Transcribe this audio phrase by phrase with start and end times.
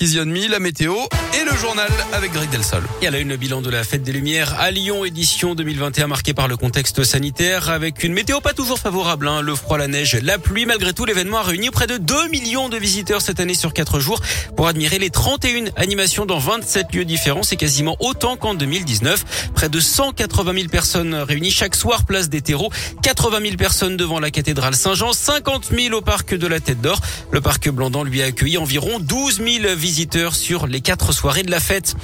[0.00, 2.84] Me, la météo et le journal avec Greg Delsol.
[3.02, 6.34] Et à la une, bilan de la fête des Lumières à Lyon, édition 2021 marquée
[6.34, 9.26] par le contexte sanitaire avec une météo pas toujours favorable.
[9.26, 9.42] Hein.
[9.42, 10.66] Le froid, la neige, la pluie.
[10.66, 13.98] Malgré tout, l'événement a réuni près de 2 millions de visiteurs cette année sur 4
[13.98, 14.20] jours
[14.56, 17.42] pour admirer les 31 animations dans 27 lieux différents.
[17.42, 19.50] C'est quasiment autant qu'en 2019.
[19.56, 22.70] Près de 180 000 personnes réunies chaque soir place des terreaux.
[23.02, 25.12] 80 000 personnes devant la cathédrale Saint-Jean.
[25.12, 27.00] 50 000 au parc de la Tête d'Or.
[27.32, 29.87] Le parc Blandan lui a accueilli environ 12 000 visiteurs
[30.32, 31.94] sur les quatre soirées de la fête.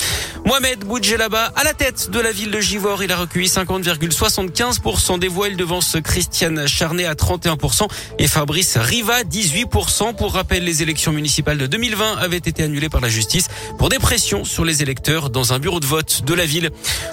[0.46, 3.02] Mohamed Boudjelaba à la tête de la ville de Givor.
[3.02, 5.48] Il a recueilli 50,75% des voix.
[5.48, 7.86] Il devance Christiane Charnet à 31%
[8.18, 10.14] et Fabrice Riva 18%.
[10.14, 13.48] Pour rappel, les élections municipales de 2020 avaient été annulées par la justice
[13.78, 16.70] pour des pressions sur les électeurs dans un bureau de vote de la ville.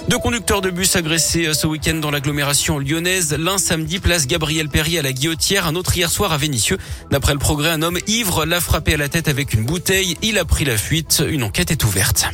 [0.08, 3.36] Deux conducteurs de bus agressés ce week-end dans l'agglomération lyonnaise.
[3.38, 5.66] L'un samedi, place Gabriel Perry à la Guillotière.
[5.66, 6.78] Un autre hier soir à Vénissieux.
[7.10, 10.16] D'après le progrès, un homme ivre l'a frappé à la tête avec une bouteille.
[10.22, 11.22] Il a pris la fuite.
[11.26, 12.26] Une enquête est ouverte.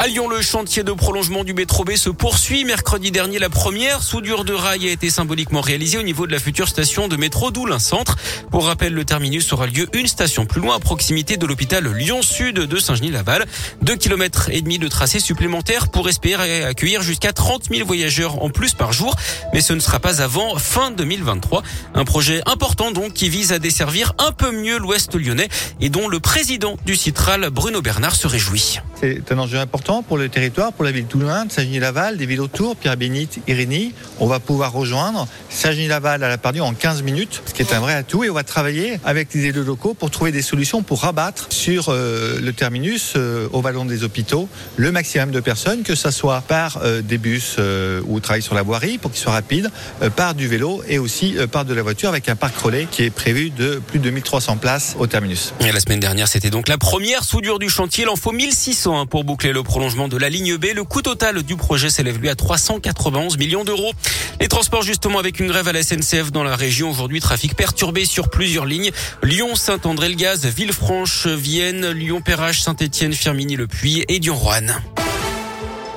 [0.00, 2.64] À Lyon, le chantier de prolongement du métro B se poursuit.
[2.64, 6.38] Mercredi dernier, la première soudure de rail a été symboliquement réalisée au niveau de la
[6.38, 8.16] future station de métro d'Oulin Centre.
[8.52, 12.54] Pour rappel, le terminus aura lieu une station plus loin à proximité de l'hôpital Lyon-Sud
[12.54, 13.44] de Saint-Genis-Laval.
[13.82, 18.50] Deux kilomètres et demi de tracé supplémentaire pour espérer accueillir jusqu'à 30 000 voyageurs en
[18.50, 19.16] plus par jour.
[19.52, 21.64] Mais ce ne sera pas avant fin 2023.
[21.94, 25.48] Un projet important donc qui vise à desservir un peu mieux l'ouest lyonnais
[25.80, 28.78] et dont le président du Citral, Bruno Bernard, se réjouit.
[29.00, 32.40] C'est un enjeu important pour le territoire, pour la ville de Toulon, Saint-Genis-Laval, des villes
[32.40, 33.94] autour, Pierre-Bénite, Irénie.
[34.18, 37.78] On va pouvoir rejoindre Saint-Genis-Laval à la Pardue en 15 minutes, ce qui est un
[37.78, 38.24] vrai atout.
[38.24, 41.90] Et on va travailler avec les élus locaux pour trouver des solutions pour rabattre sur
[41.90, 46.40] euh, le terminus, euh, au vallon des hôpitaux, le maximum de personnes, que ce soit
[46.40, 47.56] par euh, des bus
[48.08, 49.70] ou travail sur la voirie pour qu'ils soient rapides,
[50.16, 53.10] par du vélo et aussi par de la voiture avec un parc relais qui est
[53.10, 55.54] prévu de plus de 1300 places au terminus.
[55.60, 58.04] Et la semaine dernière, c'était donc la première soudure du chantier.
[58.04, 60.66] Il en faut 1600 hein, pour boucler le prolongement de la ligne B.
[60.74, 63.92] Le coût total du projet s'élève lui à 391 millions d'euros.
[64.40, 68.04] Les transports justement avec une grève à la SNCF dans la région aujourd'hui, trafic perturbé
[68.04, 68.90] sur plusieurs lignes.
[69.22, 74.74] Lyon, Saint-André-le-Gaz, Villefranche, Vienne, Lyon-Perrache, Saint-Étienne, Firminy-le-Puy et Dion-Roanne.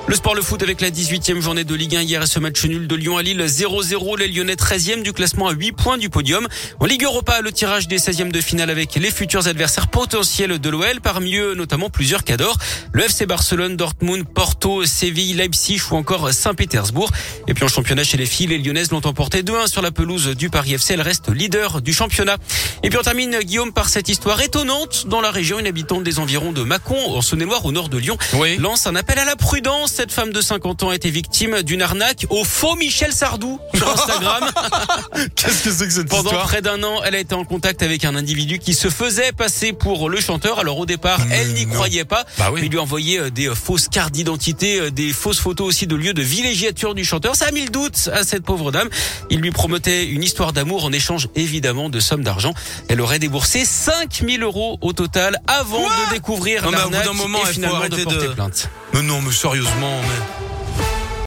[0.08, 2.64] Le sport, le foot avec la 18e journée de Ligue 1 hier et ce match
[2.64, 4.18] nul de Lyon à Lille 0-0.
[4.18, 6.48] Les Lyonnais 13e du classement à 8 points du podium.
[6.80, 10.70] En Ligue Europa, le tirage des 16e de finale avec les futurs adversaires potentiels de
[10.70, 12.58] l'OL, parmi eux notamment plusieurs cadors.
[12.92, 17.10] Le FC Barcelone, Dortmund, Porto, Séville, Leipzig ou encore Saint-Pétersbourg.
[17.46, 20.34] Et puis en championnat chez les filles, les Lyonnaises l'ont emporté 2-1 sur la pelouse
[20.36, 20.94] du Paris FC.
[20.94, 22.38] Elle reste leader du championnat.
[22.82, 25.60] Et puis on termine, Guillaume, par cette histoire étonnante dans la région.
[25.60, 28.18] Une habitante des environs de Mâcon, en Saône-et-Loire, au nord de Lyon,
[28.58, 31.82] lance un appel à la prudence cette femme de 50 ans a été victime d'une
[31.82, 34.50] arnaque au faux Michel Sardou sur Instagram.
[35.36, 37.82] Qu'est-ce que c'est que cette Pendant histoire près d'un an, elle a été en contact
[37.82, 40.58] avec un individu qui se faisait passer pour le chanteur.
[40.58, 42.24] Alors au départ, elle n'y croyait pas.
[42.38, 42.60] Bah oui.
[42.64, 45.86] Il lui a envoyé euh, des euh, fausses cartes d'identité, euh, des fausses photos aussi
[45.86, 47.36] de lieux de villégiature du chanteur.
[47.36, 48.88] Ça a mis le doute à cette pauvre dame.
[49.30, 52.54] Il lui promettait une histoire d'amour en échange évidemment de sommes d'argent.
[52.88, 57.96] Elle aurait déboursé 5000 euros au total avant Quoi de découvrir l'arnaque et finalement de
[58.02, 58.70] porter de- plainte.
[58.92, 60.41] Mais non, mais sérieusement, mais...